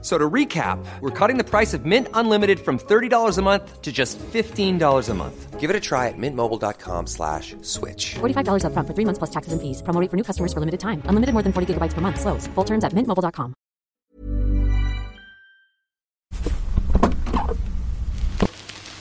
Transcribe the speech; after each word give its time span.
So 0.00 0.16
to 0.16 0.30
recap, 0.30 0.78
we're 1.00 1.10
cutting 1.10 1.38
the 1.38 1.44
price 1.44 1.74
of 1.74 1.84
Mint 1.84 2.06
Unlimited 2.14 2.60
from 2.60 2.78
$30 2.78 3.36
a 3.36 3.42
month 3.42 3.82
to 3.82 3.90
just 3.90 4.16
$15 4.18 5.08
a 5.08 5.14
month. 5.14 5.58
Give 5.58 5.70
it 5.70 5.74
a 5.74 5.80
try 5.80 6.06
at 6.06 6.14
mintmobile.com 6.16 7.08
slash 7.08 7.56
switch. 7.62 8.14
$45 8.20 8.64
up 8.64 8.72
front 8.74 8.86
for 8.86 8.94
three 8.94 9.04
months 9.04 9.18
plus 9.18 9.30
taxes 9.30 9.52
and 9.52 9.60
fees. 9.60 9.82
Promo 9.82 10.00
rate 10.00 10.08
for 10.08 10.16
new 10.16 10.22
customers 10.22 10.52
for 10.52 10.60
limited 10.60 10.78
time. 10.78 11.02
Unlimited 11.06 11.32
more 11.32 11.42
than 11.42 11.52
40 11.52 11.74
gigabytes 11.74 11.94
per 11.94 12.00
month. 12.00 12.20
Slows. 12.20 12.46
Full 12.54 12.64
terms 12.64 12.84
at 12.84 12.92
mintmobile.com. 12.92 13.54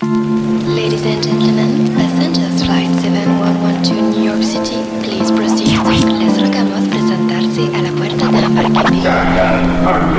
Ladies 0.02 1.06
and 1.06 1.22
gentlemen, 1.24 1.94
passengers 1.96 2.64
flight 2.64 2.90
7112 3.02 3.84
to 3.88 3.94
New 4.18 4.24
York 4.24 4.42
City, 4.44 4.82
puerta 8.58 8.84
de 8.84 8.96
embarque. 9.82 10.18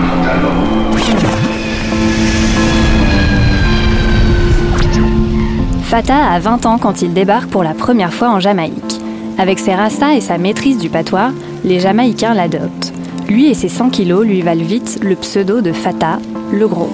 Fata 5.83 6.33
a 6.33 6.38
20 6.38 6.66
ans 6.66 6.79
quand 6.79 7.02
il 7.02 7.15
débarque 7.15 7.48
pour 7.48 7.65
la 7.65 7.74
première 7.74 8.12
fois 8.12 8.29
en 8.30 8.41
Jamaïque. 8.41 9.01
Avec 9.38 9.59
ses 9.59 9.74
rastas 9.74 10.15
et 10.15 10.20
sa 10.20 10.37
maîtrise 10.38 10.79
du 10.79 10.91
patois, 10.91 11.32
les 11.65 11.80
Jamaïcains 11.80 12.34
l'adoptent. 12.34 12.93
Lui 13.29 13.46
et 13.46 13.55
ses 13.55 13.69
100 13.69 13.91
kilos 13.91 14.27
lui 14.27 14.43
valent 14.43 14.65
vite 14.65 14.98
le 15.02 15.16
pseudo 15.16 15.60
de 15.60 15.73
Fata, 15.73 16.18
le 16.52 16.68
gros. 16.68 16.93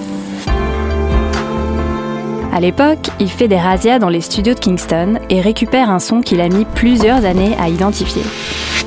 À 2.53 2.61
l'époque, 2.61 3.09
il 3.19 3.29
fait 3.29 3.49
des 3.49 3.57
razzias 3.59 3.99
dans 3.99 4.09
les 4.09 4.21
studios 4.21 4.53
de 4.53 4.59
Kingston 4.59 5.19
et 5.29 5.41
récupère 5.41 5.89
un 5.89 5.99
son 5.99 6.21
qu'il 6.21 6.39
a 6.39 6.47
mis 6.47 6.63
plusieurs 6.63 7.25
années 7.25 7.55
à 7.59 7.67
identifier. 7.67 8.23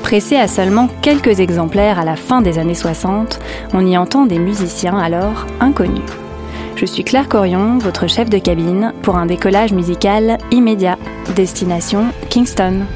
Pressé 0.09 0.37
à 0.37 0.47
seulement 0.47 0.89
quelques 1.03 1.39
exemplaires 1.39 1.99
à 1.99 2.03
la 2.03 2.15
fin 2.15 2.41
des 2.41 2.57
années 2.57 2.73
60, 2.73 3.39
on 3.73 3.85
y 3.85 3.95
entend 3.95 4.25
des 4.25 4.39
musiciens 4.39 4.97
alors 4.97 5.45
inconnus. 5.59 6.01
Je 6.77 6.85
suis 6.87 7.03
Claire 7.03 7.29
Corion, 7.29 7.77
votre 7.77 8.07
chef 8.07 8.27
de 8.27 8.39
cabine, 8.39 8.91
pour 9.03 9.17
un 9.17 9.27
décollage 9.27 9.71
musical 9.71 10.39
immédiat. 10.49 10.97
Destination 11.35 12.05
Kingston. 12.31 12.87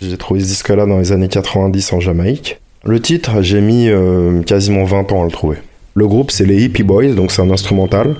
J'ai 0.00 0.16
trouvé 0.16 0.40
ce 0.40 0.46
disque-là 0.46 0.86
dans 0.86 0.96
les 0.96 1.12
années 1.12 1.28
90 1.28 1.92
en 1.92 2.00
Jamaïque. 2.00 2.58
Le 2.84 2.98
titre, 3.02 3.42
j'ai 3.42 3.60
mis 3.60 3.90
euh, 3.90 4.40
quasiment 4.44 4.84
20 4.84 5.12
ans 5.12 5.20
à 5.20 5.24
le 5.26 5.30
trouver. 5.30 5.58
Le 5.92 6.08
groupe, 6.08 6.30
c'est 6.30 6.46
les 6.46 6.64
Hippie 6.64 6.84
Boys, 6.84 7.08
donc 7.08 7.32
c'est 7.32 7.42
un 7.42 7.50
instrumental 7.50 8.16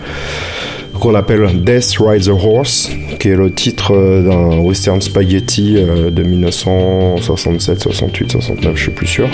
qu'on 1.01 1.15
appelle 1.15 1.65
Death 1.65 1.97
Rides 1.99 2.29
a 2.29 2.33
Horse, 2.33 2.91
qui 3.19 3.31
est 3.31 3.37
le 3.37 3.51
titre 3.51 3.95
euh, 3.95 4.23
d'un 4.23 4.59
western 4.59 5.01
spaghetti 5.01 5.77
euh, 5.79 6.11
de 6.11 6.23
1967, 6.23 7.83
68, 7.85 8.33
69, 8.33 8.77
je 8.77 8.83
suis 8.83 8.93
plus 8.93 9.07
sûr. 9.07 9.29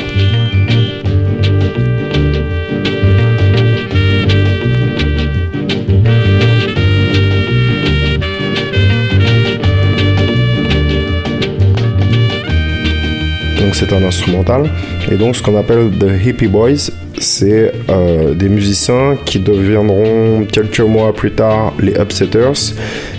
Donc 13.60 13.74
c'est 13.74 13.92
un 13.92 14.04
instrumental. 14.04 14.70
Et 15.10 15.16
donc 15.16 15.34
ce 15.34 15.42
qu'on 15.42 15.56
appelle 15.58 15.90
The 15.98 16.24
Hippie 16.24 16.46
Boys, 16.46 16.90
c'est 17.18 17.72
euh, 17.88 18.34
des 18.34 18.48
musiciens 18.48 19.16
qui 19.24 19.38
deviendront 19.38 20.44
quelques 20.44 20.80
mois 20.80 21.12
plus 21.14 21.32
tard 21.32 21.74
les 21.80 21.92
Upsetters 21.92 22.74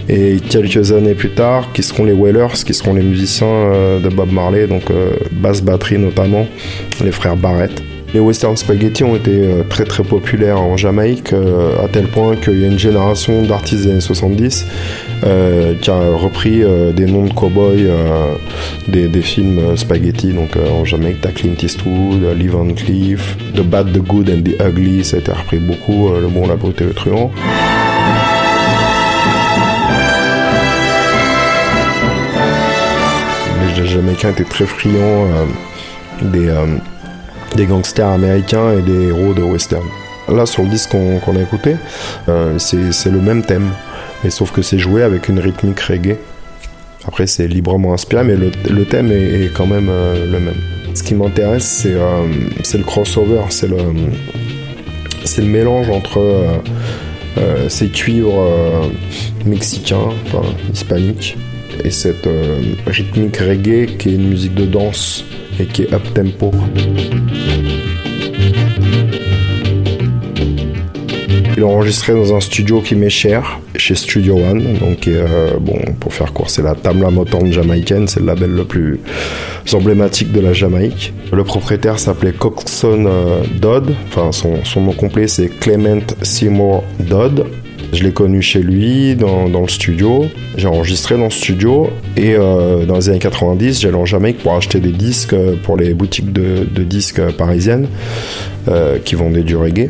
et 0.09 0.37
quelques 0.39 0.91
années 0.91 1.15
plus 1.15 1.31
tard 1.31 1.71
qui 1.73 1.83
seront 1.83 2.05
les 2.05 2.13
Wailers, 2.13 2.63
qui 2.65 2.73
seront 2.73 2.93
les 2.93 3.03
musiciens 3.03 3.47
euh, 3.47 3.99
de 3.99 4.09
Bob 4.09 4.31
Marley, 4.31 4.67
donc 4.67 4.89
euh, 4.91 5.11
basse 5.31 5.61
batterie 5.61 5.97
notamment, 5.97 6.47
les 7.03 7.11
frères 7.11 7.35
Barrett. 7.35 7.96
Les 8.13 8.21
Western 8.21 8.55
Spaghetti 8.55 9.03
ont 9.03 9.17
été 9.17 9.31
euh, 9.31 9.63
très 9.67 9.83
très 9.83 10.03
populaires 10.03 10.61
en 10.61 10.77
Jamaïque, 10.77 11.33
euh, 11.33 11.83
à 11.83 11.89
tel 11.89 12.07
point 12.07 12.37
qu'il 12.37 12.59
y 12.59 12.63
a 12.63 12.67
une 12.67 12.79
génération 12.79 13.43
d'artistes 13.43 13.83
des 13.83 13.91
années 13.91 13.99
70 13.99 14.65
euh, 15.25 15.73
qui 15.75 15.89
a 15.89 15.99
repris 16.15 16.63
des 16.95 17.05
noms 17.05 17.25
de 17.25 17.33
cow-boys 17.33 17.75
des, 18.87 19.07
des 19.07 19.21
films 19.21 19.75
spaghetti. 19.75 20.31
Donc 20.31 20.51
en 20.55 20.85
Jamaïque, 20.85 21.19
t'as 21.21 21.31
Clint 21.31 21.55
Eastwood, 21.61 22.23
Lee 22.37 22.47
Van 22.47 22.67
Cleef, 22.73 23.35
The 23.55 23.61
Bad, 23.61 23.91
The 23.91 23.99
Good 23.99 24.29
and 24.29 24.41
The 24.43 24.61
Ugly, 24.69 25.03
ça 25.03 25.17
a 25.17 25.19
été 25.19 25.31
repris 25.31 25.59
beaucoup, 25.59 26.09
Le 26.09 26.27
Bon, 26.27 26.47
la 26.47 26.55
Brute 26.55 26.79
et 26.81 26.85
le 26.85 26.93
Truand. 26.93 27.31
Les 33.77 33.85
Jamaïcains 33.85 34.31
étaient 34.31 34.43
très 34.43 34.65
friands 34.65 35.27
des, 36.21 36.49
des 37.57 37.65
gangsters 37.65 38.07
américains 38.07 38.71
et 38.71 38.81
des 38.81 39.07
héros 39.07 39.33
de 39.33 39.41
western. 39.41 39.83
Là, 40.29 40.45
sur 40.45 40.63
le 40.63 40.69
disque 40.69 40.91
qu'on 40.91 41.35
a 41.35 41.41
écouté, 41.41 41.75
euh, 42.29 42.57
c'est 42.59 43.09
le 43.09 43.19
même 43.19 43.43
thème, 43.43 43.71
sauf 44.29 44.51
que 44.51 44.61
c'est 44.61 44.77
joué 44.77 45.03
avec 45.03 45.27
une 45.27 45.39
rythmique 45.39 45.79
reggae. 45.79 46.17
Après, 47.05 47.25
c'est 47.27 47.47
librement 47.47 47.93
inspiré, 47.93 48.23
mais 48.23 48.35
le, 48.35 48.85
thème 48.85 49.11
est, 49.11 49.51
quand 49.53 49.65
même 49.65 49.87
euh, 49.89 50.25
le 50.25 50.39
même. 50.39 50.61
Ce 50.93 51.01
qui 51.01 51.15
m'intéresse, 51.15 51.65
c'est 51.65 51.93
euh, 51.93 52.27
le 52.73 52.83
crossover, 52.83 53.43
c'est 53.49 53.67
le, 53.67 53.77
mélange 55.43 55.89
entre 55.89 56.61
ces 57.67 57.89
cuivres 57.89 58.43
mexicains, 59.45 60.09
enfin 60.25 60.41
hispaniques, 60.73 61.37
et 61.83 61.91
cette 61.91 62.27
rythmique 62.87 63.37
reggae 63.37 63.97
qui 63.97 64.09
est 64.09 64.15
une 64.15 64.29
musique 64.29 64.55
de 64.55 64.65
danse 64.65 65.23
et 65.59 65.65
qui 65.65 65.83
est 65.83 65.93
up 65.93 66.01
tempo. 66.13 66.51
Il 71.57 71.63
est 71.63 71.65
enregistré 71.65 72.13
dans 72.13 72.35
un 72.35 72.39
studio 72.39 72.81
qui 72.81 72.93
m'est 72.93 73.09
cher, 73.09 73.59
chez 73.75 73.95
Studio 73.95 74.35
One. 74.35 74.77
Donc, 74.79 75.07
euh, 75.07 75.57
bon, 75.59 75.79
pour 75.99 76.13
faire 76.13 76.31
court, 76.31 76.51
c'est 76.51 76.61
la 76.61 76.75
Tamla 76.75 77.09
Motown 77.09 77.51
jamaïcaine, 77.51 78.07
c'est 78.07 78.19
le 78.19 78.27
label 78.27 78.51
le 78.51 78.63
plus 78.63 78.99
emblématique 79.73 80.31
de 80.31 80.39
la 80.39 80.53
Jamaïque. 80.53 81.13
Le 81.33 81.43
propriétaire 81.43 81.97
s'appelait 81.97 82.33
Coxon 82.33 83.05
euh, 83.07 83.41
Dodd, 83.59 83.91
enfin, 84.07 84.31
son, 84.31 84.81
nom 84.81 84.91
complet 84.91 85.27
c'est 85.27 85.47
Clement 85.47 86.05
Seymour 86.21 86.83
Dodd. 86.99 87.47
Je 87.91 88.03
l'ai 88.03 88.11
connu 88.11 88.43
chez 88.43 88.61
lui, 88.61 89.15
dans, 89.15 89.47
le 89.47 89.67
studio. 89.67 90.25
J'ai 90.57 90.67
enregistré 90.67 91.17
dans 91.17 91.23
le 91.23 91.29
studio. 91.31 91.89
Et 92.17 92.35
euh, 92.35 92.85
dans 92.85 92.97
les 92.97 93.09
années 93.09 93.17
90, 93.17 93.81
j'allais 93.81 93.95
en 93.95 94.05
Jamaïque 94.05 94.43
pour 94.43 94.53
acheter 94.53 94.79
des 94.79 94.91
disques 94.91 95.35
pour 95.63 95.75
les 95.75 95.95
boutiques 95.95 96.31
de, 96.31 96.83
disques 96.83 97.21
parisiennes 97.31 97.87
qui 99.05 99.15
vendaient 99.15 99.43
du 99.43 99.55
reggae. 99.55 99.89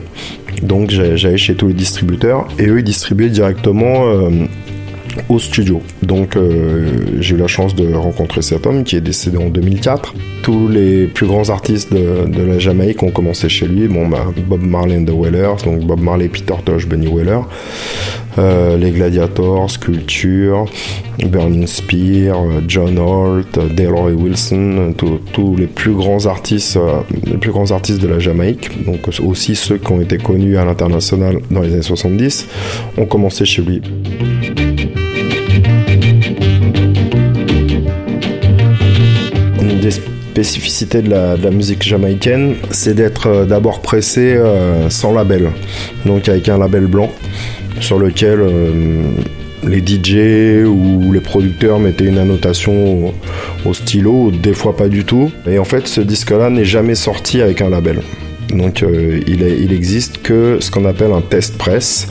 Donc 0.62 0.92
j'allais 0.92 1.38
chez 1.38 1.56
tous 1.56 1.68
les 1.68 1.74
distributeurs. 1.74 2.48
Et 2.60 2.68
eux, 2.68 2.80
ils 2.80 2.84
distribuaient 2.84 3.30
directement 3.30 4.08
euh, 4.08 4.30
au 5.30 5.40
studio. 5.40 5.82
Donc 6.04 6.36
euh, 6.36 6.88
j'ai 7.20 7.36
eu 7.36 7.38
la 7.38 7.48
chance 7.48 7.76
de 7.76 7.94
rencontrer 7.94 8.42
cet 8.42 8.66
homme 8.66 8.84
qui 8.84 8.96
est 8.96 9.02
décédé 9.02 9.38
en 9.38 9.50
2004. 9.50 10.14
Tous 10.44 10.68
les 10.68 11.08
plus 11.08 11.28
grands 11.28 11.50
artistes 11.50 11.94
de, 11.94 12.42
la 12.44 12.60
Jamaïque 12.60 13.04
ont 13.04 13.12
commencé 13.12 13.50
chez 13.50 13.68
lui. 13.68 13.88
Bon, 13.88 14.08
bah, 14.08 14.26
Bob 14.48 14.62
Marley 14.62 14.98
and 14.98 15.06
the 15.06 15.12
Wailers, 15.12 15.64
donc 15.66 15.82
Bob 15.82 16.00
Marley, 16.00 16.30
Peter 16.30 16.54
Tosh, 16.64 16.88
Benny 16.88 17.08
Wailer, 17.08 17.40
euh, 18.38 18.78
les 18.78 18.92
Gladiators, 18.92 19.80
Culture, 19.80 20.66
Burning 21.26 21.68
Spear, 21.68 22.38
euh, 22.38 22.62
John 22.68 22.98
Holt, 22.98 23.60
Delroy 23.76 24.12
Wilson, 24.12 24.94
tous- 25.34 25.56
les 25.58 25.68
plus 25.68 25.94
grands 25.94 26.26
artistes, 26.28 26.80
les 27.26 27.38
plus 27.38 27.52
grands 27.52 27.72
artistes 27.72 28.02
de 28.02 28.08
la 28.08 28.20
Jamaïque, 28.20 28.86
donc 28.86 29.00
aussi 29.26 29.56
ceux 29.56 29.78
qui 29.78 29.92
ont 29.92 30.02
été 30.02 30.18
connus 30.18 30.58
à 30.58 30.66
l'international 30.66 31.40
dans 31.50 31.62
les 31.62 31.74
années 31.74 31.82
70, 31.82 32.48
ont 32.98 33.06
commencé 33.06 33.46
chez 33.46 33.62
lui. 33.62 33.82
Des 40.38 40.44
spécificités 40.44 41.02
de 41.02 41.10
la, 41.10 41.36
la 41.36 41.50
musique 41.50 41.82
jamaïcaine, 41.82 42.58
c'est 42.70 42.94
d'être 42.94 43.26
euh, 43.28 43.46
d'abord 43.46 43.82
pressé 43.82 44.36
euh, 44.36 44.88
sans 44.92 45.12
label, 45.12 45.50
donc 46.06 46.30
avec 46.30 46.48
un 46.48 46.60
label 46.60 46.86
blanc 46.86 47.10
sur 47.80 47.98
lequel 47.98 48.42
euh, 48.42 49.02
les 49.68 49.80
DJ 49.80 50.64
ou 50.68 51.12
les 51.12 51.22
producteurs 51.22 51.80
mettaient 51.80 52.06
une 52.06 52.20
annotation 52.20 53.08
au, 53.08 53.14
au 53.66 53.74
stylo, 53.74 54.30
des 54.30 54.54
fois 54.54 54.78
pas 54.78 54.88
du 54.90 55.06
tout. 55.06 55.32
Et 55.50 55.58
en 55.58 55.64
fait, 55.64 55.88
ce 55.88 56.02
disque-là 56.02 56.52
n'est 56.52 56.66
jamais 56.66 56.94
sorti 56.96 57.42
avec 57.42 57.62
un 57.64 57.70
label. 57.72 58.02
Donc 58.54 58.84
il, 59.28 59.42
est- 59.44 59.74
existe 59.74 60.22
que 60.22 60.58
ce 60.62 60.70
qu'on 60.72 60.86
appelle 60.86 61.12
un 61.14 61.22
test 61.22 61.58
press 61.58 62.08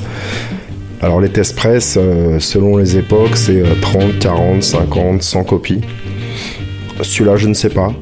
Alors 1.00 1.20
les 1.20 1.28
test 1.30 1.54
press, 1.56 1.96
euh, 1.96 2.40
selon 2.40 2.76
les 2.76 2.96
époques, 2.96 3.36
c'est 3.36 3.60
euh, 3.62 3.74
30, 3.80 4.18
40, 4.18 4.62
50, 4.64 5.22
100 5.22 5.44
copies. 5.44 5.80
Celui-là, 7.02 7.36
je 7.36 7.46
ne 7.46 7.54
sais 7.54 7.70
pas. 7.70 7.92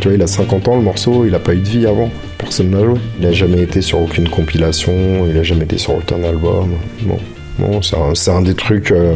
Tu 0.00 0.08
vois, 0.08 0.12
il 0.14 0.22
a 0.22 0.26
50 0.26 0.68
ans 0.68 0.76
le 0.76 0.82
morceau, 0.82 1.24
il 1.24 1.32
n'a 1.32 1.38
pas 1.38 1.54
eu 1.54 1.58
de 1.58 1.68
vie 1.68 1.86
avant. 1.86 2.10
Personne 2.38 2.70
n'a 2.70 2.84
joué. 2.84 2.98
Il 3.18 3.26
n'a 3.26 3.32
jamais 3.32 3.62
été 3.62 3.80
sur 3.82 4.00
aucune 4.00 4.28
compilation, 4.28 4.92
il 5.26 5.34
n'a 5.34 5.42
jamais 5.42 5.64
été 5.64 5.78
sur 5.78 5.94
aucun 5.96 6.22
album. 6.22 6.70
Bon, 7.02 7.18
bon 7.58 7.82
c'est 7.82 7.96
un, 8.30 8.36
un 8.36 8.42
des 8.42 8.54
trucs 8.54 8.92
euh, 8.92 9.14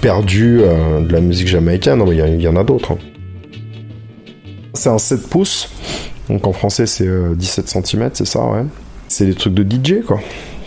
perdus 0.00 0.60
euh, 0.62 1.00
de 1.00 1.12
la 1.12 1.20
musique 1.20 1.48
jamaïcaine. 1.48 2.02
Il 2.08 2.40
y, 2.40 2.46
a- 2.46 2.50
en 2.50 2.56
a 2.56 2.64
d'autres. 2.64 2.92
hein. 2.92 2.98
C'est 4.74 4.88
un 4.88 4.98
7 4.98 5.28
pouces. 5.28 5.68
Donc 6.28 6.46
en 6.46 6.52
français, 6.52 6.86
c'est 6.86 7.06
euh, 7.06 7.34
17 7.34 7.68
cm, 7.68 8.10
c'est 8.14 8.26
ça, 8.26 8.44
ouais. 8.46 8.62
C'est 9.08 9.26
des 9.26 9.34
trucs 9.34 9.54
de 9.54 9.62
DJ, 9.62 10.02
quoi. 10.06 10.20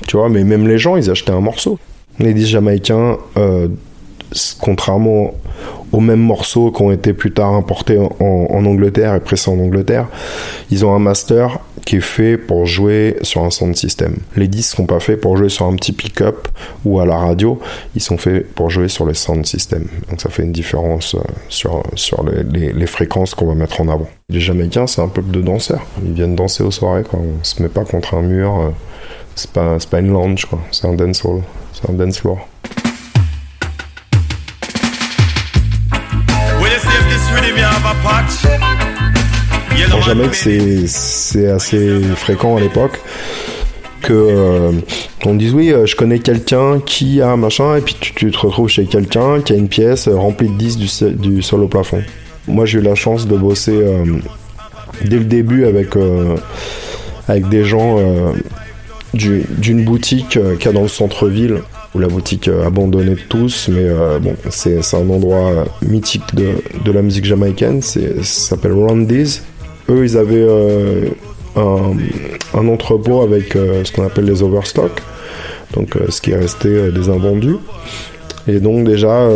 Tu 0.08 0.16
vois, 0.18 0.30
mais 0.30 0.44
même 0.44 0.68
les 0.68 0.78
gens, 0.78 0.96
ils 0.96 1.10
achetaient 1.10 1.32
un 1.32 1.42
morceau. 1.42 1.80
Les 2.20 2.34
disques 2.34 2.50
jamaïcains, 2.52 3.18
euh, 3.38 3.68
s- 3.68 3.72
contrairement 4.60 5.34
aux 5.92 6.00
mêmes 6.00 6.22
morceaux 6.22 6.72
qui 6.72 6.82
ont 6.82 6.92
été 6.92 7.14
plus 7.14 7.32
tard 7.32 7.54
importés 7.54 7.98
en, 7.98 8.66
Angleterre 8.66 9.16
et 9.16 9.20
pressés 9.20 9.50
en 9.50 9.60
Angleterre, 9.60 10.08
ils 10.70 10.86
ont 10.86 10.94
un 10.94 11.00
master 11.00 11.60
qui 11.86 11.98
est 11.98 12.02
fait 12.02 12.38
pour 12.38 12.66
jouer 12.66 13.16
sur 13.22 13.44
un 13.44 13.50
sound 13.50 13.76
system. 13.78 14.18
Les 14.36 14.50
disques 14.50 14.76
sont 14.76 14.86
pas 14.86 15.00
faits 15.00 15.22
pour 15.22 15.38
jouer 15.38 15.48
sur 15.48 15.66
un 15.66 15.76
petit 15.76 15.94
pick-up 15.94 16.50
ou 16.84 17.00
à 17.00 17.06
la 17.06 17.16
radio, 17.16 17.60
ils 17.96 18.02
sont 18.02 18.18
faits 18.18 18.54
pour 18.54 18.70
jouer 18.70 18.90
sur 18.90 19.06
les 19.06 19.14
sound 19.14 19.46
systems. 19.46 19.88
Donc 20.10 20.20
ça 20.20 20.30
fait 20.30 20.44
une 20.44 20.52
différence 20.52 21.16
euh, 21.16 21.20
sur, 21.48 21.84
sur 21.96 22.26
les, 22.26 22.88
fréquences 22.88 23.34
qu'on 23.36 23.48
va 23.48 23.56
mettre 23.56 23.80
en 23.80 23.88
avant. 23.88 24.08
Les 24.30 24.42
Jamaïcains, 24.42 24.88
c'est 24.88 25.02
un 25.02 25.08
peuple 25.08 25.32
de 25.32 25.42
danseurs. 25.42 25.86
Ils 26.06 26.14
viennent 26.14 26.36
danser 26.36 26.64
aux 26.64 26.72
soirées, 26.72 27.04
quoi. 27.04 27.20
On 27.20 27.44
se 27.44 27.62
met 27.62 27.70
pas 27.70 27.86
contre 27.86 28.16
un 28.16 28.22
mur. 28.22 28.60
euh, 28.60 28.70
C'est 29.36 29.52
pas, 29.52 29.78
pas 29.90 30.00
une 30.00 30.12
lounge. 30.12 30.46
C'est 30.72 30.88
un 30.88 30.94
dance 30.94 31.24
hall. 31.24 31.42
C'est 31.72 31.90
un 31.90 31.94
dance 31.94 32.20
floor. 32.20 32.40
En 39.94 40.02
Jamaïque, 40.02 40.36
c'est 40.88 41.48
assez 41.50 42.02
fréquent 42.16 42.58
à 42.58 42.60
l'époque 42.60 43.00
que 44.02 44.14
euh, 44.14 44.72
on 45.26 45.34
dise 45.36 45.54
oui, 45.54 45.72
euh, 45.72 45.86
je 45.86 45.96
connais 45.96 46.20
quelqu'un 46.20 46.80
qui 46.86 47.22
a 47.22 47.36
machin, 47.36 47.76
et 47.76 47.82
puis 47.82 47.96
tu, 48.00 48.32
te 48.32 48.38
retrouves 48.38 48.70
chez 48.70 48.86
quelqu'un 48.86 49.42
qui 49.42 49.54
a 49.54 49.56
une 49.56 49.68
pièce 49.68 50.08
euh, 50.08 50.16
remplie 50.16 50.48
de 50.50 50.54
disques 50.58 50.80
du, 50.80 50.88
se- 50.88 51.06
du 51.06 51.42
sol 51.42 51.62
au 51.64 51.68
plafond. 51.68 52.02
Moi, 52.48 52.66
j'ai 52.66 52.80
eu 52.80 52.82
la 52.82 52.96
chance 52.96 53.28
de 53.28 53.36
bosser 53.36 53.84
dès 55.04 55.18
le 55.18 55.26
début 55.26 55.66
avec 55.66 55.90
avec 57.28 57.50
des 57.50 57.66
gens 57.66 57.98
du- 59.14 59.44
d'une 59.58 59.84
boutique 59.84 60.30
qu'il 60.60 60.66
y 60.66 60.68
a 60.70 60.72
dans 60.72 60.84
le 60.84 60.88
centre-ville 60.88 61.58
la 62.00 62.08
boutique 62.08 62.48
euh, 62.48 62.66
abandonnée 62.66 63.16
de 63.16 63.22
tous, 63.28 63.70
mais 63.70 63.84
euh, 63.84 64.20
bon, 64.20 64.36
c'est 64.50 64.80
un 64.94 65.10
endroit 65.10 65.52
euh, 65.52 65.66
mythique 65.82 66.36
de, 66.36 66.56
de 66.84 66.92
la 66.92 67.02
musique 67.02 67.26
jamaïcaine, 67.26 67.82
ça 67.82 68.00
s'appelle 68.24 68.74
Rondies. 68.74 69.42
Eux, 69.90 70.04
ils 70.04 70.18
avaient 70.18 70.46
un, 71.56 72.68
entrepôt 72.68 73.22
avec 73.22 73.54
ce 73.54 73.90
qu'on 73.94 74.06
appelle 74.06 74.26
les 74.26 74.44
overstock, 74.44 74.92
donc 75.74 75.98
ce 76.10 76.20
qui 76.20 76.32
est 76.32 76.36
resté 76.36 76.92
des 76.92 77.08
invendus. 77.08 77.56
Et 78.50 78.60
donc 78.60 78.86
déjà, 78.86 79.30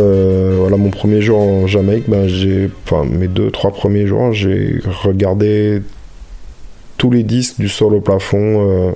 voilà, 0.58 0.76
mon 0.76 0.90
premier 0.90 1.22
jour 1.22 1.40
en 1.40 1.66
Jamaïque, 1.66 2.04
ben, 2.06 2.28
j'ai, 2.28 2.68
enfin 2.84 3.06
mes 3.10 3.28
deux, 3.28 3.50
trois 3.50 3.70
premiers 3.70 4.06
jours, 4.06 4.34
j'ai 4.34 4.78
regardé 5.02 5.80
tous 6.98 7.10
les 7.10 7.22
disques 7.22 7.58
du 7.58 7.70
sol 7.70 7.94
au 7.94 8.00
plafond. 8.02 8.94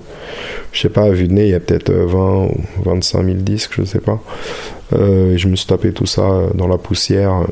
Je 0.76 0.82
sais 0.82 0.88
pas, 0.90 1.04
à 1.04 1.10
vue 1.10 1.26
de 1.26 1.32
nez, 1.32 1.46
il 1.46 1.50
y 1.50 1.54
a 1.54 1.60
peut-être 1.60 1.88
euh, 1.90 2.06
20 2.06 2.44
ou 2.44 2.60
25 2.84 3.24
000 3.24 3.36
disques, 3.38 3.72
je 3.78 3.84
sais 3.84 4.00
pas. 4.00 4.20
Euh, 4.92 5.32
et 5.32 5.38
je 5.38 5.48
me 5.48 5.56
suis 5.56 5.66
tapé 5.66 5.92
tout 5.92 6.06
ça 6.06 6.22
euh, 6.22 6.48
dans 6.54 6.68
la 6.68 6.76
poussière 6.76 7.32
euh, 7.32 7.44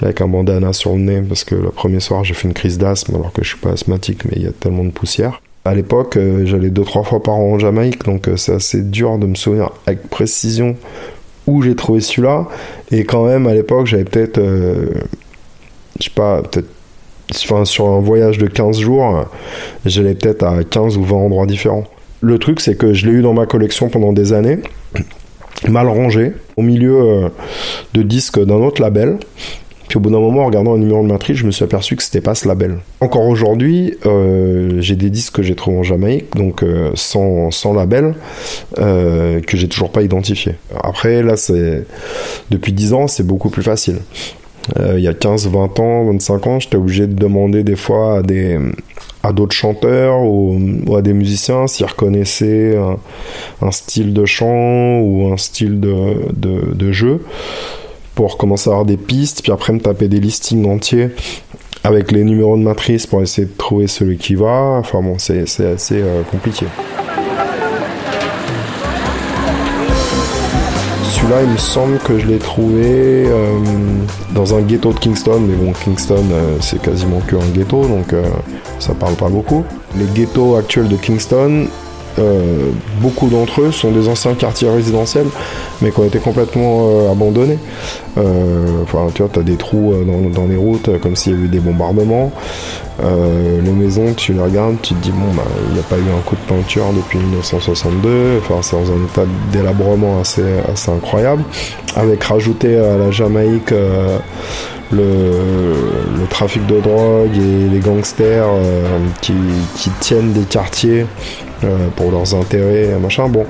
avec 0.00 0.20
un 0.20 0.28
bandana 0.28 0.72
sur 0.72 0.92
le 0.92 1.00
nez 1.00 1.20
parce 1.20 1.44
que 1.44 1.54
le 1.54 1.68
premier 1.68 2.00
soir 2.00 2.24
j'ai 2.24 2.32
fait 2.32 2.48
une 2.48 2.54
crise 2.54 2.78
d'asthme 2.78 3.16
alors 3.16 3.32
que 3.32 3.42
je 3.42 3.48
suis 3.50 3.58
pas 3.58 3.72
asthmatique 3.72 4.24
mais 4.24 4.32
il 4.36 4.42
y 4.44 4.46
a 4.46 4.52
tellement 4.52 4.84
de 4.84 4.90
poussière. 4.90 5.42
À 5.66 5.74
l'époque, 5.74 6.16
euh, 6.16 6.46
j'allais 6.46 6.70
deux 6.70 6.84
trois 6.84 7.02
fois 7.02 7.22
par 7.22 7.34
an 7.34 7.52
en 7.52 7.58
Jamaïque 7.58 8.04
donc 8.04 8.28
euh, 8.28 8.36
c'est 8.36 8.54
assez 8.54 8.82
dur 8.82 9.18
de 9.18 9.26
me 9.26 9.34
souvenir 9.34 9.72
avec 9.86 10.08
précision 10.08 10.76
où 11.46 11.60
j'ai 11.62 11.74
trouvé 11.74 12.00
celui-là 12.00 12.46
et 12.90 13.04
quand 13.04 13.26
même 13.26 13.46
à 13.46 13.52
l'époque 13.52 13.86
j'avais 13.86 14.04
peut-être 14.04 14.38
euh, 14.38 14.86
je 15.98 16.04
sais 16.04 16.10
pas 16.14 16.40
peut-être 16.42 16.68
enfin, 17.44 17.66
sur 17.66 17.88
un 17.88 18.00
voyage 18.00 18.38
de 18.38 18.46
15 18.46 18.78
jours 18.78 19.16
euh, 19.16 19.22
j'allais 19.84 20.14
peut-être 20.14 20.44
à 20.44 20.64
15 20.64 20.96
ou 20.96 21.04
20 21.04 21.16
endroits 21.16 21.46
différents. 21.46 21.84
Le 22.20 22.38
truc 22.38 22.60
c'est 22.60 22.76
que 22.76 22.92
je 22.92 23.06
l'ai 23.06 23.12
eu 23.12 23.22
dans 23.22 23.34
ma 23.34 23.46
collection 23.46 23.88
pendant 23.88 24.12
des 24.12 24.32
années 24.32 24.58
mal 25.68 25.88
rangé 25.88 26.32
au 26.56 26.62
milieu 26.62 27.00
euh, 27.00 27.28
de 27.94 28.02
disques 28.02 28.42
d'un 28.42 28.56
autre 28.56 28.80
label. 28.80 29.18
Puis 29.90 29.96
au 29.96 30.00
bout 30.00 30.10
d'un 30.10 30.20
moment, 30.20 30.42
en 30.42 30.46
regardant 30.46 30.74
un 30.74 30.78
numéro 30.78 31.02
de 31.02 31.08
matrice, 31.08 31.38
je 31.38 31.44
me 31.44 31.50
suis 31.50 31.64
aperçu 31.64 31.96
que 31.96 32.04
c'était 32.04 32.20
pas 32.20 32.36
ce 32.36 32.46
label. 32.46 32.78
Encore 33.00 33.26
aujourd'hui, 33.26 33.96
euh, 34.06 34.80
j'ai 34.80 34.94
des 34.94 35.10
disques 35.10 35.34
que 35.34 35.42
j'ai 35.42 35.56
trouvés 35.56 35.78
en 35.78 35.82
Jamaïque, 35.82 36.36
donc 36.36 36.62
euh, 36.62 36.92
sans, 36.94 37.50
sans 37.50 37.72
label, 37.72 38.14
euh, 38.78 39.40
que 39.40 39.56
j'ai 39.56 39.66
toujours 39.66 39.90
pas 39.90 40.02
identifié. 40.02 40.54
Après, 40.80 41.24
là, 41.24 41.36
c'est 41.36 41.86
depuis 42.52 42.72
10 42.72 42.92
ans, 42.92 43.08
c'est 43.08 43.26
beaucoup 43.26 43.50
plus 43.50 43.64
facile. 43.64 43.96
Il 44.78 45.00
y 45.00 45.08
a 45.08 45.14
15, 45.14 45.48
20 45.48 45.80
ans, 45.80 46.04
25 46.04 46.46
ans, 46.46 46.60
j'étais 46.60 46.76
obligé 46.76 47.08
de 47.08 47.14
demander 47.14 47.64
des 47.64 47.74
fois 47.74 48.18
à 48.18 48.22
des 48.22 48.56
à 49.22 49.32
d'autres 49.32 49.54
chanteurs 49.54 50.22
ou, 50.22 50.96
à 50.96 51.02
des 51.02 51.12
musiciens 51.12 51.66
s'ils 51.66 51.86
reconnaissaient 51.86 52.76
un, 52.76 52.96
un 53.60 53.70
style 53.70 54.14
de 54.14 54.24
chant 54.24 55.00
ou 55.00 55.30
un 55.32 55.36
style 55.36 55.80
de, 55.80 56.32
de, 56.32 56.92
jeu 56.92 57.24
pour 58.14 58.38
commencer 58.38 58.68
à 58.70 58.72
avoir 58.72 58.86
des 58.86 58.96
pistes, 58.96 59.42
puis 59.42 59.52
après 59.52 59.72
me 59.72 59.80
taper 59.80 60.08
des 60.08 60.20
listings 60.20 60.66
entiers 60.66 61.10
avec 61.84 62.12
les 62.12 62.24
numéros 62.24 62.56
de 62.56 62.62
matrice 62.62 63.06
pour 63.06 63.22
essayer 63.22 63.46
de 63.46 63.56
trouver 63.56 63.86
celui 63.86 64.18
qui 64.18 64.34
va. 64.34 64.78
Enfin 64.78 65.00
bon, 65.02 65.18
c'est 65.18 65.46
c'est 65.46 65.66
assez 65.66 66.00
euh, 66.00 66.22
compliqué. 66.30 66.66
Celui-là, 71.30 71.46
il 71.46 71.52
me 71.52 71.58
semble 71.58 71.98
que 71.98 72.18
je 72.18 72.26
l'ai 72.26 72.40
trouvé 72.40 72.82
euh, 73.28 73.56
dans 74.34 74.56
un 74.56 74.62
ghetto 74.62 74.92
de 74.92 74.98
Kingston, 74.98 75.38
mais 75.38 75.54
bon, 75.54 75.72
Kingston, 75.72 76.24
euh, 76.32 76.56
c'est 76.60 76.82
quasiment 76.82 77.20
que 77.20 77.36
un 77.36 77.48
ghetto, 77.54 77.86
donc 77.86 78.12
euh, 78.12 78.24
ça 78.80 78.94
parle 78.94 79.14
pas 79.14 79.28
beaucoup. 79.28 79.64
Les 79.96 80.06
ghettos 80.06 80.56
actuels 80.56 80.88
de 80.88 80.96
Kingston, 80.96 81.68
euh, 82.18 82.70
beaucoup 83.00 83.28
d'entre 83.28 83.62
eux 83.62 83.72
sont 83.72 83.90
des 83.92 84.08
anciens 84.08 84.34
quartiers 84.34 84.68
résidentiels, 84.68 85.26
mais 85.80 85.90
qui 85.90 86.00
ont 86.00 86.04
été 86.04 86.18
complètement 86.18 86.88
euh, 86.90 87.12
abandonnés. 87.12 87.58
Euh, 88.18 88.84
tu 89.14 89.22
vois, 89.22 89.30
t'as 89.32 89.42
des 89.42 89.56
trous 89.56 89.94
dans, 90.34 90.46
les 90.46 90.56
routes, 90.56 90.98
comme 91.00 91.16
s'il 91.16 91.32
y 91.32 91.34
avait 91.36 91.44
eu 91.44 91.48
des 91.48 91.60
bombardements. 91.60 92.32
Les 93.02 93.70
maisons, 93.70 94.12
tu 94.14 94.34
les 94.34 94.40
regardes, 94.40 94.76
tu 94.82 94.94
te 94.94 95.02
dis, 95.02 95.10
bon, 95.10 95.32
bah, 95.34 95.44
il 95.68 95.74
n'y 95.74 95.80
a 95.80 95.82
pas 95.82 95.96
eu 95.96 96.00
un 96.00 96.20
coup 96.26 96.36
de 96.36 96.54
peinture 96.54 96.92
depuis 96.94 97.18
1962. 97.18 98.40
Enfin, 98.40 98.56
c'est 98.62 98.76
dans 98.76 98.92
un 98.92 99.04
état 99.04 99.22
délabrement 99.52 100.20
assez, 100.20 100.44
assez 100.70 100.90
incroyable. 100.90 101.42
Avec 101.96 102.22
rajouté 102.24 102.76
à 102.76 102.98
la 102.98 103.10
Jamaïque 103.10 103.72
le, 104.92 106.26
trafic 106.28 106.64
de 106.66 106.80
drogue 106.80 107.36
et 107.36 107.68
les 107.68 107.80
gangsters 107.80 108.46
euh, 108.46 108.98
qui, 109.20 109.32
tiennent 110.00 110.32
des 110.32 110.44
quartiers 110.44 111.06
euh, 111.64 111.88
pour 111.96 112.10
leurs 112.12 112.34
intérêts, 112.34 112.96
machin. 113.00 113.28
Bon, 113.28 113.44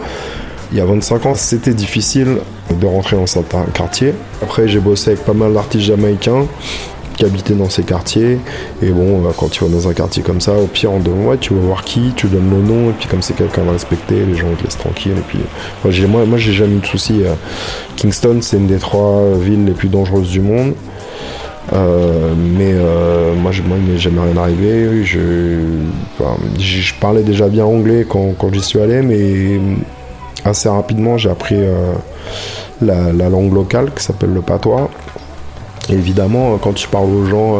il 0.72 0.78
y 0.78 0.80
a 0.80 0.84
25 0.84 1.26
ans, 1.26 1.34
c'était 1.34 1.74
difficile 1.74 2.38
de 2.70 2.86
rentrer 2.86 3.16
dans 3.16 3.26
certains 3.26 3.64
quartiers. 3.74 4.14
Après, 4.42 4.68
j'ai 4.68 4.80
bossé 4.80 5.10
avec 5.10 5.24
pas 5.24 5.34
mal 5.34 5.52
d'artistes 5.52 5.84
jamaïcains 5.84 6.46
qui 7.16 7.26
habitaient 7.26 7.54
dans 7.54 7.68
ces 7.68 7.82
quartiers. 7.82 8.38
Et 8.82 8.90
bon, 8.90 9.26
euh, 9.26 9.30
quand 9.36 9.50
tu 9.50 9.62
vas 9.64 9.70
dans 9.70 9.88
un 9.88 9.92
quartier 9.92 10.22
comme 10.22 10.40
ça, 10.40 10.52
au 10.54 10.66
pire, 10.66 10.92
on 10.92 11.00
demande, 11.00 11.26
ouais, 11.26 11.38
tu 11.38 11.52
veux 11.52 11.60
voir 11.60 11.84
qui, 11.84 12.12
tu 12.16 12.28
donnes 12.28 12.50
le 12.50 12.62
nom, 12.62 12.90
et 12.90 12.94
puis 12.98 13.08
comme 13.08 13.20
c'est 13.20 13.36
quelqu'un 13.36 13.64
de 13.64 13.70
respecté, 13.70 14.24
les 14.24 14.36
gens 14.36 14.46
te 14.56 14.64
laissent 14.64 14.78
tranquille. 14.78 15.12
Et 15.18 15.22
puis, 15.28 15.38
moi, 15.84 15.92
j'ai, 15.92 16.06
moi, 16.06 16.24
moi, 16.24 16.38
j'ai 16.38 16.52
jamais 16.52 16.76
eu 16.76 16.80
de 16.80 16.86
soucis. 16.86 17.22
euh. 17.24 17.34
Kingston, 17.96 18.38
c'est 18.40 18.56
une 18.56 18.66
des 18.68 18.78
trois 18.78 19.22
villes 19.38 19.66
les 19.66 19.72
plus 19.72 19.88
dangereuses 19.88 20.30
du 20.30 20.40
monde. 20.40 20.74
Euh, 21.72 22.34
mais 22.36 22.72
euh, 22.74 23.34
moi, 23.34 23.52
moi, 23.66 23.76
il 23.78 23.92
m'est 23.92 23.98
jamais 23.98 24.20
rien 24.20 24.36
arrivé. 24.36 25.04
Je, 25.04 26.94
parlais 27.00 27.22
déjà 27.22 27.48
bien 27.48 27.64
anglais 27.64 28.06
quand, 28.08 28.34
j'y 28.52 28.62
suis 28.62 28.80
allé, 28.80 29.02
mais 29.02 29.60
assez 30.44 30.68
rapidement, 30.68 31.16
j'ai 31.16 31.30
appris 31.30 31.56
euh, 31.58 31.92
la, 32.82 33.12
la 33.12 33.28
langue 33.28 33.54
locale 33.54 33.92
qui 33.94 34.02
s'appelle 34.02 34.32
le 34.34 34.42
patois. 34.42 34.90
Évidemment, 35.88 36.58
quand 36.58 36.72
tu 36.72 36.88
parles 36.88 37.10
aux 37.10 37.24
gens, 37.24 37.58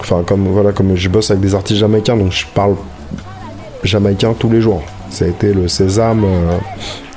enfin, 0.00 0.22
comme, 0.26 0.48
voilà, 0.48 0.72
comme 0.72 0.96
je 0.96 1.08
bosse 1.08 1.30
avec 1.30 1.42
des 1.42 1.54
artistes 1.54 1.80
jamaïcains, 1.80 2.16
donc 2.16 2.32
je 2.32 2.46
parle 2.46 2.74
jamaïcain 3.84 4.34
tous 4.38 4.50
les 4.50 4.60
jours. 4.60 4.82
Ça 5.08 5.24
a 5.24 5.28
été 5.28 5.54
le 5.54 5.68
sésame 5.68 6.26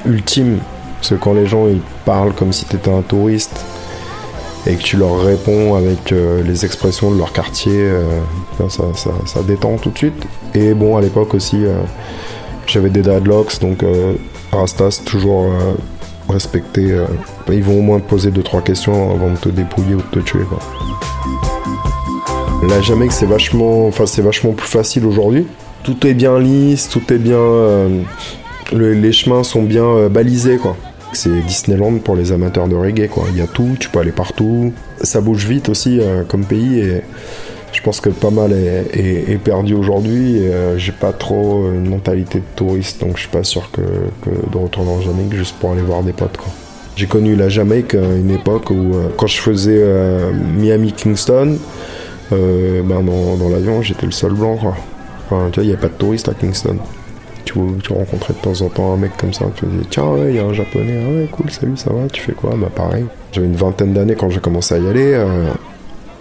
ultime. 0.06 0.60
Parce 0.98 1.10
que 1.10 1.16
quand 1.16 1.34
les 1.34 1.48
gens 1.48 1.68
ils 1.68 1.82
parlent 2.06 2.34
comme 2.34 2.54
si 2.54 2.66
tu 2.66 2.76
étais 2.76 2.92
un 2.92 3.02
touriste 3.02 3.66
et 4.68 4.76
que 4.76 4.82
tu 4.84 4.98
leur 4.98 5.22
réponds 5.24 5.76
avec 5.76 6.12
euh, 6.12 6.44
les 6.44 6.66
expressions 6.66 7.10
de 7.12 7.18
leur 7.18 7.32
quartier, 7.32 7.72
euh, 7.74 8.04
ça, 8.68 9.42
détend 9.48 9.78
tout 9.78 9.90
de 9.92 9.98
suite. 9.98 10.28
Et 10.54 10.74
bon, 10.74 10.98
à 10.98 11.02
l'époque 11.02 11.34
aussi, 11.34 11.64
euh, 11.66 11.78
j'avais 12.68 12.90
des 12.90 13.02
deadlocks, 13.02 13.60
donc 13.62 13.84
Rastas, 14.52 15.02
toujours 15.06 15.46
euh, 15.46 15.74
ils 17.50 17.64
vont 17.64 17.80
au 17.80 17.82
moins 17.82 18.00
te 18.02 18.10
poser 18.10 18.32
2-3 18.32 18.62
questions 18.64 19.12
avant 19.14 19.32
de 19.32 19.38
te 19.38 19.48
dépouiller 19.48 19.96
ou 19.96 20.02
de 20.02 20.20
te 20.20 20.20
tuer. 20.20 20.44
Quoi. 20.50 20.60
La 22.68 22.82
Jamaïque, 22.82 23.14
c'est 23.14 23.26
vachement, 23.26 23.88
enfin, 23.88 24.06
c'est 24.06 24.22
vachement 24.22 24.52
plus 24.52 24.68
facile 24.68 25.06
aujourd'hui. 25.06 25.48
Tout 25.84 26.06
est 26.06 26.14
bien 26.14 26.38
lisse, 26.40 26.90
tout 26.90 27.14
est 27.14 27.18
bien. 27.18 27.38
le- 28.74 28.94
les 28.94 29.14
chemins 29.14 29.44
sont 29.44 29.62
bien 29.64 30.10
balisés, 30.10 30.58
quoi. 30.58 30.76
C'est 31.14 31.42
Disneyland 31.42 31.98
pour 32.00 32.16
les 32.16 32.32
amateurs 32.32 32.68
de 32.68 32.76
reggae, 32.76 33.08
quoi. 33.08 33.26
Il 33.32 33.38
y 33.38 33.42
a 33.42 33.48
tout, 33.48 33.76
tu 33.80 33.90
peux 33.90 34.00
aller 34.00 34.12
partout. 34.12 34.74
Ça 35.02 35.22
bouge 35.22 35.46
vite 35.46 35.70
aussi 35.70 36.00
euh, 36.00 36.24
comme 36.24 36.46
pays 36.46 36.80
et 36.80 37.02
je 37.72 37.82
pense 37.82 38.02
que 38.02 38.10
pas 38.10 38.32
mal 38.32 38.54
est, 38.54 39.38
perdu 39.44 39.74
aujourd'hui. 39.74 40.40
euh, 40.40 40.78
J'ai 40.78 40.92
pas 40.92 41.14
trop 41.14 41.70
une 41.72 41.90
mentalité 41.90 42.40
de 42.40 42.56
touriste, 42.56 43.02
donc 43.02 43.16
je 43.16 43.22
suis 43.22 43.32
pas 43.32 43.44
sûr 43.44 43.70
que, 43.72 43.82
de 43.82 44.58
retourner 44.58 44.92
en 44.92 45.02
Jamaïque 45.02 45.34
juste 45.34 45.56
pour 45.58 45.72
aller 45.72 45.82
voir 45.82 46.04
des 46.04 46.14
potes, 46.14 46.38
quoi. 46.38 46.52
J'ai 46.98 47.06
connu 47.06 47.36
la 47.36 47.48
Jamaïque 47.48 47.94
à 47.94 48.02
une 48.02 48.32
époque 48.32 48.72
où, 48.72 48.96
euh, 48.96 49.10
quand 49.16 49.28
je 49.28 49.40
faisais 49.40 49.78
euh, 49.78 50.32
Miami-Kingston, 50.34 51.60
euh, 52.32 52.82
ben 52.82 53.04
dans, 53.04 53.50
l'avion, 53.50 53.84
j'étais 53.84 54.08
le 54.08 54.12
seul 54.12 54.32
blanc, 54.32 54.58
tu 54.58 54.66
vois, 55.30 55.52
il 55.58 55.68
n'y 55.68 55.74
a 55.76 55.78
pas 55.78 55.90
de 55.90 55.94
touristes 55.94 56.28
à 56.28 56.34
Kingston. 56.34 56.78
Tu, 57.48 57.54
tu 57.82 57.94
rencontrais 57.94 58.34
de 58.34 58.40
temps 58.40 58.62
en 58.62 58.68
temps 58.68 58.94
un 58.94 58.98
mec 58.98 59.16
comme 59.18 59.32
ça, 59.32 59.46
tu 59.56 59.66
disais, 59.68 59.86
tiens, 59.90 60.04
ouais, 60.04 60.32
il 60.32 60.36
y 60.36 60.40
a 60.40 60.44
un 60.44 60.52
japonais, 60.52 61.00
ah 61.02 61.34
cool, 61.34 61.50
salut, 61.50 61.78
ça 61.78 61.94
va, 61.94 62.06
tu 62.12 62.22
fais 62.22 62.34
quoi? 62.34 62.54
Bah, 62.58 62.68
pareil. 62.76 63.06
J'avais 63.32 63.48
une 63.48 63.56
vingtaine 63.56 63.94
d'années 63.94 64.16
quand 64.16 64.30
j'ai 64.30 64.42
commencé 64.42 64.76
à 64.76 64.80
y 64.80 64.88
aller, 64.90 65.14
euh, 65.14 65.48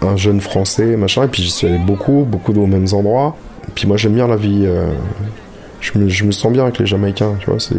un 0.01 0.15
jeune 0.15 0.39
français, 0.39 0.95
machin, 0.95 1.25
et 1.25 1.27
puis 1.27 1.43
j'y 1.43 1.51
suis 1.51 1.67
allé 1.67 1.79
beaucoup, 1.79 2.25
beaucoup 2.25 2.53
aux 2.53 2.65
mêmes 2.65 2.87
endroits. 2.93 3.35
Puis 3.75 3.87
moi, 3.87 3.97
j'aime 3.97 4.13
bien 4.13 4.25
la 4.25 4.37
vie. 4.37 4.63
euh, 4.65 4.87
je 5.81 6.23
me, 6.23 6.31
sens 6.31 6.53
bien 6.53 6.63
avec 6.63 6.79
les 6.79 6.85
Jamaïcains, 6.85 7.35
tu 7.41 7.47
vois, 7.47 7.59
c'est 7.59 7.75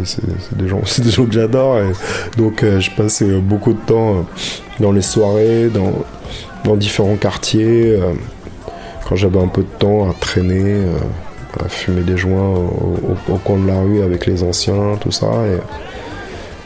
des 0.54 0.68
gens, 0.68 0.82
des 0.98 1.10
gens 1.10 1.24
que 1.24 1.32
j'adore, 1.32 1.78
et 1.78 1.92
donc 2.36 2.62
euh, 2.62 2.80
je 2.80 2.90
passe 2.90 3.22
beaucoup 3.22 3.72
de 3.72 3.80
temps 3.86 4.26
dans 4.78 4.92
les 4.92 5.02
soirées, 5.02 5.70
dans, 5.70 6.76
différents 6.76 7.16
quartiers, 7.16 7.98
quand 9.08 9.16
j'avais 9.16 9.40
un 9.40 9.48
peu 9.48 9.62
de 9.62 9.78
temps 9.78 10.10
à 10.10 10.12
traîner, 10.12 10.82
fumer 11.68 12.02
des 12.02 12.16
joints 12.16 12.54
au, 13.28 13.36
coin 13.44 13.58
de 13.58 13.66
la 13.66 13.80
rue 13.80 14.02
avec 14.02 14.26
les 14.26 14.42
anciens, 14.42 14.96
tout 15.00 15.10
ça, 15.10 15.26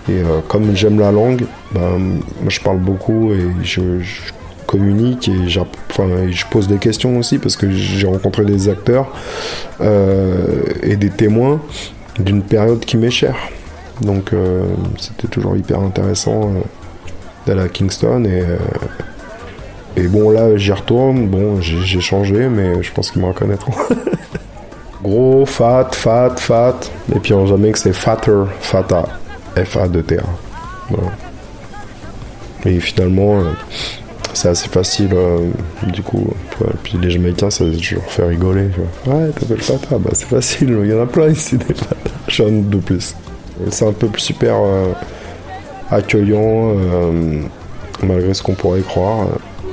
et, 0.08 0.12
euh, 0.12 0.40
comme 0.48 0.74
j'aime 0.74 0.98
la 0.98 1.12
langue, 1.12 1.44
ben, 1.72 2.20
je 2.48 2.60
parle 2.60 2.78
beaucoup 2.78 3.32
et 3.32 3.46
je, 3.62 3.80
communique 4.66 5.28
et 5.28 5.48
je 5.48 6.46
pose 6.50 6.66
des 6.66 6.78
questions 6.78 7.18
aussi 7.18 7.38
parce 7.38 7.56
que 7.56 7.70
j'ai 7.70 8.06
rencontré 8.06 8.44
des 8.44 8.70
acteurs 8.70 9.12
euh, 9.82 10.62
et 10.82 10.96
des 10.96 11.10
témoins 11.10 11.60
d'une 12.18 12.42
période 12.42 12.80
qui 12.80 12.96
m'est 12.96 13.10
chère. 13.10 13.36
Donc 14.00 14.32
euh, 14.32 14.64
c'était 14.98 15.28
toujours 15.28 15.56
hyper 15.56 15.80
intéressant 15.80 16.52
d'aller 17.46 17.60
à 17.60 17.68
Kingston 17.68 18.24
et, 18.24 18.44
et 20.00 20.08
bon 20.08 20.30
là 20.30 20.56
j'y 20.56 20.72
retourne, 20.72 21.26
bon 21.26 21.60
j'ai 21.60 22.00
changé 22.00 22.48
mais 22.48 22.82
je 22.82 22.92
pense 22.92 23.10
qu'ils 23.10 23.20
me 23.20 23.26
reconnaîtront. 23.26 23.74
Gros, 25.02 25.44
fat, 25.46 25.88
fat, 25.92 26.36
fat, 26.36 26.76
et 27.14 27.18
puis 27.18 27.34
en 27.34 27.46
Jamaïque 27.46 27.76
c'est 27.76 27.92
fatter, 27.92 28.44
fata, 28.60 29.04
F-A-2-T-A. 29.56 30.22
Voilà. 30.90 31.12
Et 32.64 32.78
finalement, 32.78 33.40
euh, 33.40 33.44
c'est 34.32 34.48
assez 34.48 34.68
facile, 34.68 35.10
euh, 35.12 35.50
du 35.92 36.02
coup. 36.02 36.28
Puis 36.84 36.96
les 37.02 37.10
Jamaïcains, 37.10 37.50
ça 37.50 37.64
leur 37.64 38.02
fais 38.08 38.24
rigoler. 38.24 38.68
Ouais, 39.06 39.30
t'appelles 39.30 39.60
Fata, 39.60 39.98
bah 39.98 40.10
c'est 40.12 40.28
facile, 40.28 40.78
il 40.84 40.90
y 40.90 40.94
en 40.94 41.02
a 41.02 41.06
plein 41.06 41.28
ici 41.28 41.56
des 41.56 41.74
Fata. 41.74 41.96
J'en 42.28 42.50
de 42.50 42.76
plus. 42.76 43.16
C'est 43.70 43.86
un 43.86 43.92
peuple 43.92 44.20
super 44.20 44.54
euh, 44.56 44.92
accueillant, 45.90 46.74
malgré 48.02 48.32
ce 48.34 48.42
qu'on 48.42 48.54
pourrait 48.54 48.80
croire. 48.80 49.26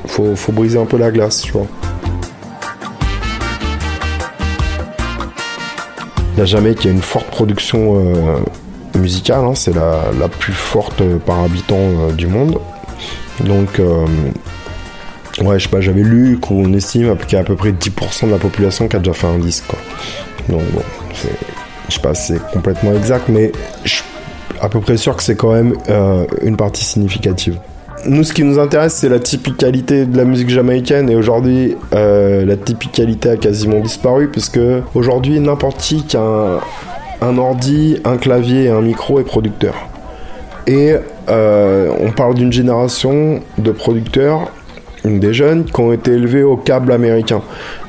Faut, 0.08 0.36
faut 0.36 0.52
briser 0.52 0.80
un 0.80 0.86
peu 0.86 0.98
la 0.98 1.12
glace, 1.12 1.42
tu 1.42 1.52
vois. 1.52 1.68
La 6.40 6.46
Jamaïque 6.46 6.86
a 6.86 6.90
une 6.90 7.02
forte 7.02 7.28
production 7.28 7.98
euh, 7.98 8.38
musicale, 8.98 9.44
hein, 9.44 9.56
c'est 9.56 9.76
la, 9.76 10.04
la 10.18 10.30
plus 10.30 10.54
forte 10.54 11.02
euh, 11.02 11.18
par 11.18 11.42
habitant 11.42 11.76
euh, 11.76 12.14
du 12.14 12.28
monde. 12.28 12.62
Donc, 13.42 13.82
ouais, 15.42 15.60
je 15.60 15.64
sais 15.64 15.70
pas, 15.70 15.82
j'avais 15.82 16.02
lu 16.02 16.40
qu'on 16.40 16.72
estime 16.72 17.18
qu'il 17.18 17.34
y 17.34 17.36
a 17.36 17.40
à 17.40 17.44
peu 17.44 17.58
près 17.58 17.74
10% 17.74 18.28
de 18.28 18.32
la 18.32 18.38
population 18.38 18.88
qui 18.88 18.96
a 18.96 19.00
déjà 19.00 19.12
fait 19.12 19.28
un 19.28 19.38
disque. 19.38 19.66
Donc, 20.48 20.62
bon, 20.72 20.82
je 21.90 21.94
sais 21.94 22.00
pas 22.00 22.14
c'est 22.14 22.42
complètement 22.54 22.94
exact, 22.94 23.28
mais 23.28 23.52
je 23.84 23.96
suis 23.96 24.04
à 24.62 24.70
peu 24.70 24.80
près 24.80 24.96
sûr 24.96 25.18
que 25.18 25.24
c'est 25.24 25.36
quand 25.36 25.52
même 25.52 25.76
une 26.42 26.56
partie 26.56 26.86
significative. 26.86 27.58
Nous, 28.06 28.24
ce 28.24 28.32
qui 28.32 28.44
nous 28.44 28.60
intéresse, 28.60 28.94
c'est 28.94 29.10
la 29.10 29.20
typicalité 29.20 30.06
de 30.06 30.16
la 30.16 30.24
musique 30.24 30.50
jamaïcaine. 30.50 31.10
Et 31.10 31.16
aujourd'hui, 31.16 31.76
euh, 31.94 32.46
la 32.46 32.56
typicalité 32.56 33.30
a 33.30 33.38
quasiment 33.38 33.82
disparu, 33.82 34.30
puisque 34.30 34.60
aujourd'hui, 34.96 35.40
n'importe 35.40 35.78
qui 35.78 36.04
qui 36.04 36.16
a 36.16 36.60
un, 37.22 37.38
ordi, 37.38 38.00
un 38.06 38.16
clavier 38.16 38.66
et 38.66 38.70
un 38.70 38.82
micro 38.82 39.20
est 39.20 39.24
producteur. 39.24 39.76
Et 40.66 40.94
euh, 41.30 41.92
on 42.00 42.12
parle 42.12 42.36
d'une 42.36 42.54
génération 42.54 43.42
de 43.58 43.72
producteurs, 43.72 44.52
des 45.06 45.34
jeunes, 45.34 45.64
qui 45.66 45.80
ont 45.80 45.94
été 45.94 46.12
élevés 46.12 46.44
au 46.44 46.58
câble 46.58 46.92
américain. 46.92 47.42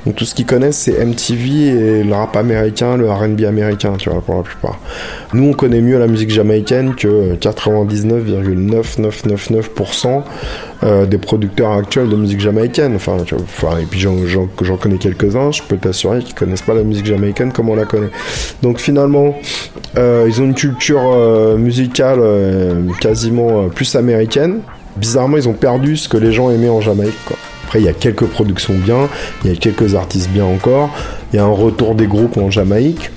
Donc 0.07 0.15
tout 0.17 0.25
ce 0.25 0.35
qu'ils 0.35 0.47
connaissent, 0.47 0.79
c'est 0.79 1.05
MTV 1.05 1.99
et 2.01 2.05
le 2.05 2.15
rap 2.15 2.35
américain, 2.37 2.97
le 2.97 3.11
RB 3.11 3.43
américain, 3.47 3.93
tu 3.99 4.09
vois, 4.09 4.23
pour 4.23 4.37
la 4.37 4.43
plupart. 4.43 4.79
Nous, 5.35 5.51
on 5.51 5.53
connaît 5.53 5.83
mieux 5.83 5.99
la 5.99 6.07
musique 6.07 6.31
jamaïcaine 6.31 6.95
que 6.95 7.35
99,9999% 7.35 10.23
euh, 10.83 11.05
des 11.07 11.19
producteurs 11.19 11.73
actuels 11.73 12.09
de 12.09 12.17
musique 12.17 12.41
jamaïcaine. 12.41 12.95
Enfin, 12.97 13.19
tu 13.27 13.35
vois, 13.35 13.79
et 13.81 13.85
puis 13.85 14.01
j'en- 14.01 14.17
connais 14.81 14.97
quelques-uns, 14.99 15.51
je 15.51 15.63
peux 15.63 15.77
t'assurer 15.77 16.21
qu'ils 16.21 16.35
connaissent 16.35 16.63
pas 16.63 16.73
la 16.75 16.83
musique 16.83 17.05
jamaïcaine 17.07 17.53
comme 17.53 17.69
on 17.69 17.77
la 17.77 17.85
connaît. 17.85 18.09
Donc 18.63 18.79
finalement, 18.79 19.35
euh, 19.99 20.25
ils 20.27 20.41
ont 20.41 20.45
une 20.47 20.55
culture 20.55 21.03
euh, 21.05 21.59
musicale 21.59 22.21
quasiment 23.01 23.69
plus 23.69 23.95
américaine. 23.97 24.61
Bizarrement, 25.01 25.39
ils 25.39 25.49
ont 25.49 25.55
perdu 25.55 25.97
ce 25.97 26.09
que 26.09 26.19
les 26.19 26.31
gens 26.31 26.51
aimaient 26.51 26.69
en 26.69 26.83
Jamaïque. 26.83 27.15
Après, 27.65 27.81
il 27.81 27.87
y 27.87 27.89
a 27.89 27.93
quelques 27.93 28.27
productions 28.27 28.75
bien, 28.75 29.09
il 29.43 29.51
y 29.51 29.55
a 29.55 29.57
quelques 29.57 29.95
artistes 29.95 30.29
bien 30.29 30.45
encore, 30.45 30.91
il 31.33 31.37
y 31.37 31.39
a 31.39 31.45
un 31.45 31.49
retour 31.49 31.95
des 31.95 32.07
groupes 32.07 32.37
en 32.37 32.51
Jamaïque, 32.51 33.11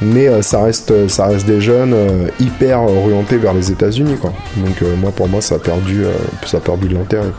mais 0.00 0.28
euh, 0.28 0.42
ça, 0.42 0.62
reste, 0.62 1.08
ça 1.08 1.26
reste 1.26 1.46
des 1.46 1.60
jeunes 1.60 1.92
euh, 1.92 2.28
hyper 2.40 2.82
orientés 2.82 3.36
vers 3.36 3.52
les 3.52 3.70
États-Unis. 3.70 4.16
Donc, 4.56 4.82
euh, 4.82 4.96
moi, 4.96 5.10
pour 5.10 5.28
moi, 5.28 5.40
ça 5.40 5.56
a 5.56 5.58
perdu, 5.58 6.04
euh, 6.04 6.12
ça 6.46 6.58
a 6.58 6.60
perdu 6.60 6.88
de 6.88 6.94
l'intérêt. 6.94 7.32